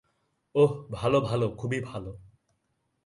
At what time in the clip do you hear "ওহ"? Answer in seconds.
0.55-0.71